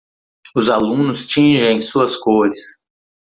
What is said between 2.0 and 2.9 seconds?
cores.